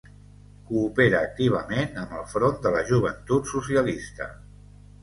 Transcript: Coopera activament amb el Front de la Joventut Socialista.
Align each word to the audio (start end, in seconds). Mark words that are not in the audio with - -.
Coopera 0.69 1.19
activament 1.29 2.01
amb 2.05 2.17
el 2.21 2.27
Front 2.35 2.59
de 2.65 2.75
la 2.79 2.83
Joventut 2.91 3.55
Socialista. 3.57 4.35